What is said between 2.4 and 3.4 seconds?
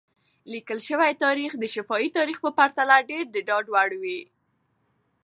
په پرتله ډېر د